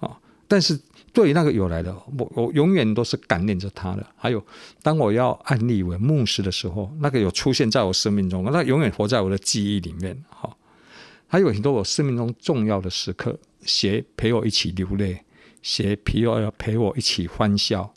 [0.00, 0.14] 啊。
[0.46, 0.78] 但是
[1.14, 4.06] 对于那个有来的，我我永远都是感念着他的。
[4.14, 4.44] 还有
[4.82, 10.22] 当我要按立为牧师的时候，那个有出现在我生命中，那永远活在我的记忆里面。
[10.28, 10.54] 好。
[11.34, 15.18] 还有很多我生命中重要的时刻，谁陪我一起流泪，
[15.62, 17.92] 谁陪我要陪我一起欢笑，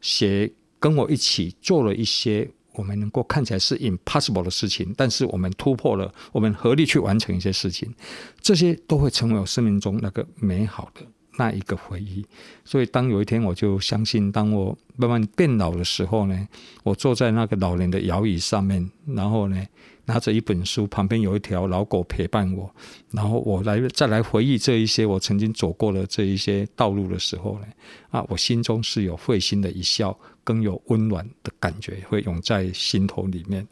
[0.00, 7.92] 谁跟我一起做了一些我们能够看起来是 impossible 的事情，但是我们突破了，我们合力去完成一些事情，
[8.40, 11.04] 这些都会成为我生命中那个美好的
[11.36, 12.24] 那一个回忆。
[12.64, 16.48] 所以，当有一天我就相信，当我慢慢变老的时候呢，
[16.82, 19.66] 我坐在那个老人的摇椅上面，然后呢。
[20.06, 22.68] 拿着一本书，旁边有一条老狗陪伴我，
[23.12, 27.66] 然后我来再来回忆这一些我曾经走过的这一些道路的时候呢，
[28.08, 33.64] 啊，我心中是有会心的一笑，更有温暖的感觉会涌在心头里面。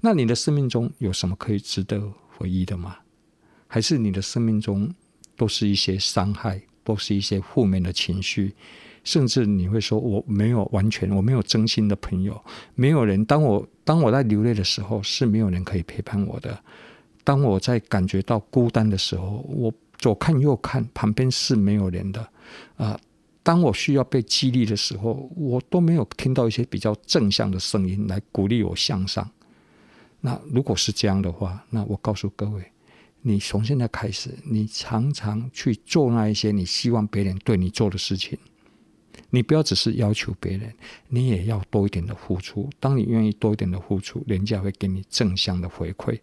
[0.00, 2.00] 那你的生命中有什么可以值得
[2.38, 2.96] 回忆的吗？
[3.66, 4.94] 还是你的生命中
[5.36, 8.54] 都是一些伤害，都是一些负面的情绪？
[9.04, 12.40] 甚至你会说，我没有完全，我没有真心的朋友，
[12.76, 13.24] 没有人。
[13.24, 16.56] 当我当我在流泪的时候，是没有人可以陪伴我的。
[17.24, 22.28] 当我在感觉到孤单的时候，我左看右看，旁边是没有人的。
[22.76, 22.98] 啊、
[23.42, 29.28] 当我需要被激励的时候，我都没有听到一些比较正向的声音来鼓励我向上。
[30.20, 32.71] 那如果是这样的话，那我告诉各位，
[33.22, 38.38] 你从现在开始，你常常去做那一些你希望别人对你做的事情。
[39.30, 40.74] 你不要只是要求别人，
[41.08, 42.68] 你也要多一点的付出。
[42.78, 46.18] 当你愿意多一点的付出，人家会给你正向的回馈。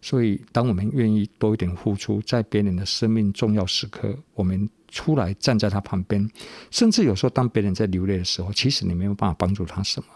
[0.00, 6.28] 所以，当我们愿意多一点付出，在别人的生命重要时刻，我们出来站在他旁边。
[6.70, 10.06] 甚至有时候，当别人在流泪的时候，其实你没有办法帮助他什么。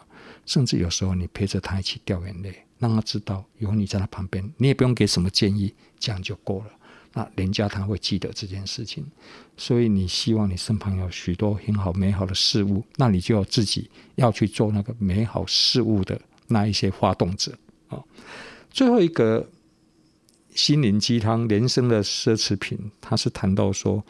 [0.47, 6.67] 甚至有时候，你陪着他一起掉眼泪，让他知道有你在他旁边，你也不用给什么建议，这样就够了。
[7.13, 9.05] 那人家他会记得这件事情，
[9.57, 17.99] 所以你希望你身旁有许多很好美好的事物，那你就要自己要去做那个美好事物的那一些发动者啊。
[18.71, 19.49] 最后一个
[20.55, 24.05] 心灵鸡汤，人生的奢侈品，他是谈到说，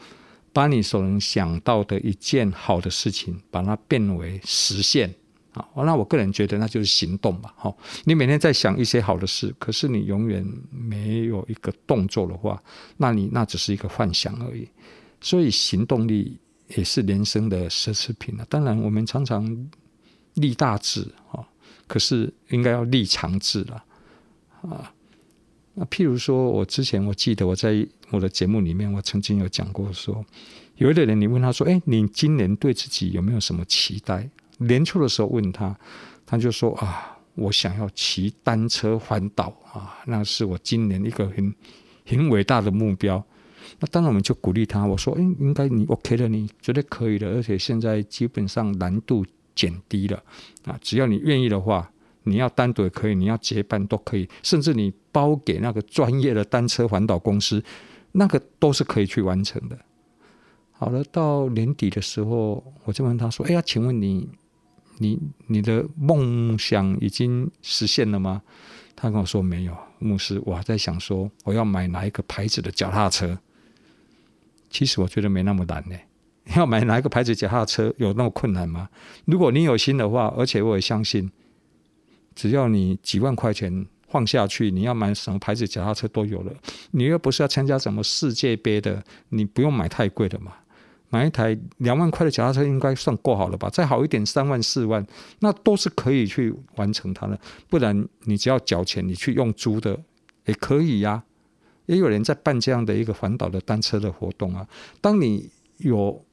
[0.51, 5.15] 把你所能想到的一件好的事情，把它变为实现。
[5.75, 7.53] 那我个人觉得那就是行动吧。
[7.55, 12.61] 好，你每天在想一些好的事，可是你永远没有一个动作的话，
[12.97, 14.67] 那你那只是一个幻想而已。
[15.21, 16.37] 所以行动力
[16.75, 18.45] 也是人生的奢侈品啊。
[18.49, 19.69] 当然，我们常常
[20.35, 21.01] 立大志
[21.31, 21.47] 啊，
[21.87, 23.83] 可是应该要立长志了
[24.61, 24.93] 啊。
[25.73, 30.25] 那譬如说，我之前我记得我在我的节目里面，我曾经有讲过说，
[30.75, 35.77] 有一个人你问他说：“哎，你今年对自己有没有什么期待？”年初的时候问他，
[36.25, 41.53] 他就说啊，我想要骑单车环岛啊，那是我今年一个很
[42.05, 43.23] 很伟大的目标。
[43.79, 50.23] 那当然我们就鼓励他，我说，哎，应该你 OK 的，你绝对可以的，而且现在基本上难度减低了
[50.65, 51.91] 啊，只要你愿意的话，
[52.23, 57.61] 你要单独也可以，你要结伴都可以，甚至你包给那个专业的单车环岛公司，
[58.13, 59.77] 那个都是可以去完成的。
[60.71, 64.29] 好了，到年底的时候，我就问他说，哎呀，请问你？
[64.97, 68.41] 你你的梦想已经实现了吗？
[68.95, 73.37] 他跟我说没有，牧师，我还在想说我要买哪一个牌子的脚踏车。
[74.69, 75.95] 其实我觉得没那么难呢。
[76.55, 78.89] 要买哪一个牌子脚踏车有那么困难吗？
[79.25, 81.29] 如果你有心的话，而且我也相信，
[82.33, 86.53] 只要你几万块钱放下去，你要买什么牌子脚踏车都有了。
[86.91, 90.53] 你又不是要参加什么世界杯的，你不用买太贵的嘛。
[91.09, 93.69] 买一台两万块的脚踏车应该算够好了吧？
[93.69, 95.05] 再好一点，三万四万，
[95.39, 97.39] 那都是可以去完成它的。
[97.69, 99.97] 不然你只要缴钱，你去用租的
[100.45, 101.23] 也可以呀、
[101.85, 104.67] 也有人在办这样的一个环岛的单车的活动啊。
[104.99, 106.25] 当你有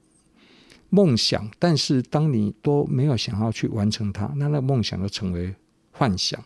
[0.90, 5.54] 梦想，但是当你都没有想要去完成它，那那梦想就成为
[5.92, 6.42] 幻想。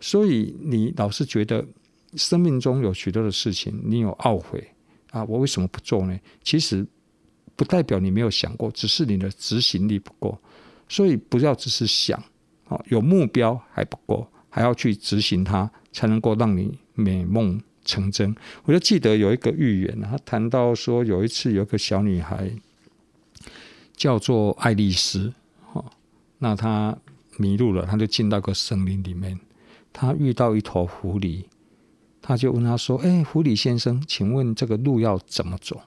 [0.00, 1.66] 所以你老是觉得
[2.14, 4.62] 生命中有许多的事情，你有懊悔
[5.10, 6.18] 啊，我为什么不做呢？
[6.42, 6.86] 其实
[7.56, 10.38] 不代表你没有想过，只是你的执行力不够。
[10.88, 12.22] 所以不要只是想
[12.66, 18.34] 啊，有目标还不够，还要去执行它，才能够让你美梦成真。
[18.64, 22.50] 我就记得有一个寓言，他谈到说，有一次有个小女孩。
[23.96, 25.32] 叫做爱丽丝，
[25.72, 25.84] 哦，
[26.38, 26.98] 那她
[27.36, 29.38] 迷路了，她就进到个森林里面，
[29.92, 31.44] 她遇到一头狐狸，
[32.20, 35.80] 她就问他说：“哎，狐狸先生，请问这个路要怎么走？”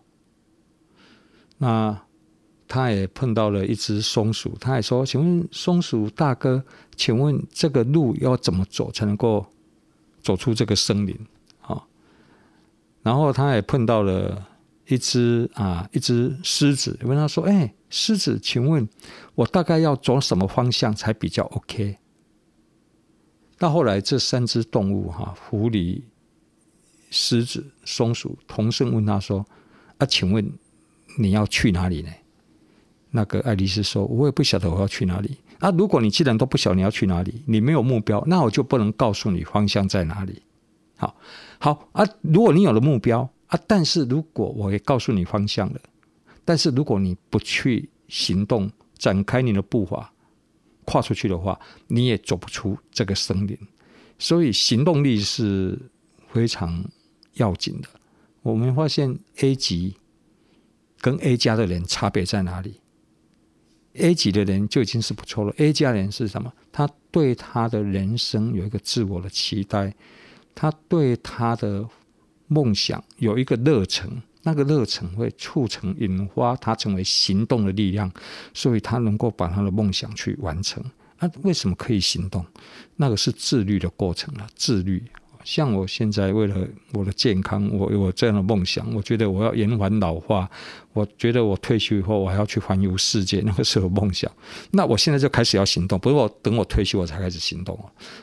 [1.58, 2.00] 那
[2.68, 6.64] 他也碰到了一只松鼠，他也说：“请问松鼠大哥，
[6.96, 9.46] 请问这个路要怎么走才能够
[10.22, 11.18] 走出这个森林？”
[11.62, 11.84] 啊，
[13.04, 14.48] 然后他也碰到了
[14.88, 18.86] 一只啊，一只狮子，问他说：“哎。”狮子，请问
[19.34, 21.98] 我大概要走什么方向才比较 OK？
[23.58, 26.02] 到后来，这三只动物哈，狐狸、
[27.10, 29.46] 狮子、松鼠同声问他说
[30.00, 30.52] ：“啊，请问
[31.18, 32.10] 你要去哪里呢？”
[33.12, 35.38] 那个爱丽丝说：“我也不晓得我要去哪里。
[35.60, 40.42] 啊，如果你既然都不晓得你要去哪里，你没有目标，那我就不能告诉你方向在哪里。
[40.98, 41.16] 好，
[41.60, 45.80] 好啊，如果你有了目标啊，但是如果我也告诉你方向了。”
[46.46, 50.14] 但是如果你不去行动，展开你的步伐，
[50.86, 53.58] 跨出去的话，你也走不出这个森林。
[54.18, 55.78] 所以行动力是
[56.32, 56.84] 非常
[57.34, 57.90] 要紧的。
[58.44, 59.98] 我们发现 A 级
[61.08, 62.82] 跟 A 加的人差别在哪里
[63.94, 65.54] ？A 级的人就已经是不错了。
[65.56, 66.52] A 加人是什么？
[66.70, 69.96] 他对他的人生有一个自我的期待，
[70.54, 71.88] 他对他的
[72.48, 74.22] 梦想有一个热忱。
[74.44, 78.12] 那个热忱会促成、引发他成为行动的力量，
[78.54, 80.84] 所以他能够把他的梦想去完成。
[81.20, 82.46] 那为什么可以行动？
[82.98, 85.02] 那个是自律的过程了，自律。
[85.48, 90.50] 像我现在为了我的健康，我有这样的梦想，我觉得我要延缓老化。
[90.92, 94.30] 我觉得我退休以后，我还要去环游世界， 那个是我梦想。
[94.72, 97.80] 那我现在就开始要行动，不是我等我退休我才开始行动。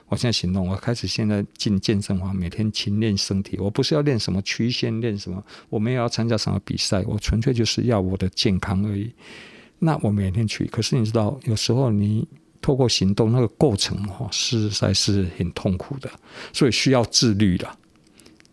[0.08, 3.56] 我现在行动，我开始现在进健身房，每天勤练身体。
[3.58, 9.10] 我不是要练什么曲线，练什么，我没有要参加什么比赛，我纯粹就是要我的健康而已。
[9.78, 12.28] 那我每天去，可是你知道，有时候你。
[12.64, 16.10] 透过行动，那个过程哈，实在是很痛苦的，
[16.50, 17.68] 所以需要自律的，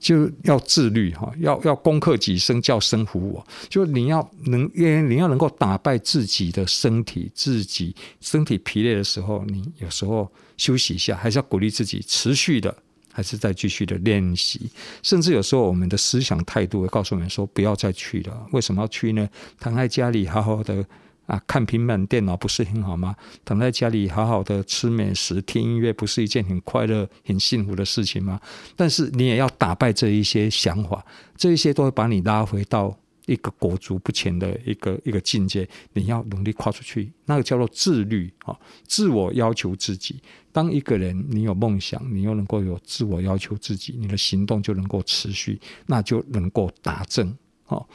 [0.01, 12.75] 就要自律哈，要要攻克己身，叫身服我，就你要能，你要能够打败自己的身体，自己身体疲累的时候，你有时候休息一下，还是要鼓励自己持续的，
[13.13, 14.69] 还是再继续的练习，
[15.01, 19.29] 甚至有时候我们的思想态度会告诉我们说，不要再去了，为什么要去呢？
[19.57, 20.85] 躺在家里好好的。
[21.27, 23.15] 啊，看平板电脑不是很好吗？
[23.45, 28.39] 躺在家里好好的吃美食、听音乐，不是一件很快乐、很幸福的事情吗？
[28.75, 31.05] 但是你也要打败这一些想法，
[31.37, 32.97] 这一些都会把你拉回到
[33.27, 35.65] 一个裹足不前的一个一个境界。
[35.93, 38.53] 你要努力跨出去，那个叫做自律啊，
[38.85, 40.19] 自我要求自己。
[40.51, 47.33] 当一个人你有梦想，你又能够有自我要求自己，你的行动就能够持续，那就能够达正。
[47.67, 47.87] 哦，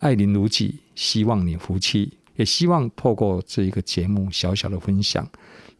[0.00, 2.12] 爱邻如己，希望你福气。
[2.36, 5.28] 也希望透过这一个节目小小的分享，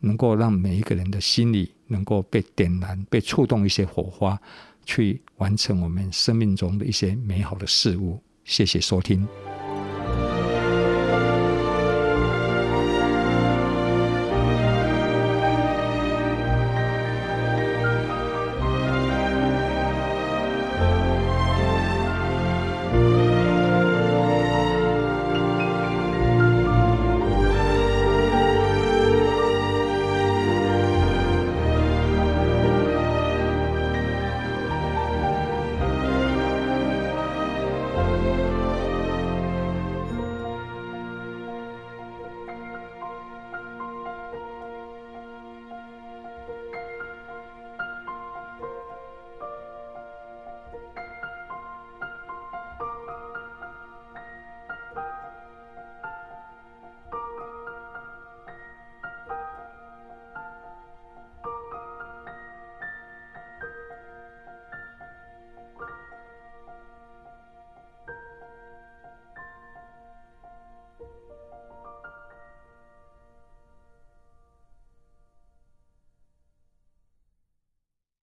[0.00, 4.38] 能够让每一个人的心里能够被点燃、被触动一些火花，
[4.84, 8.20] 去完成我们生命中的一些美好的事物。
[8.44, 9.51] 谢谢收听。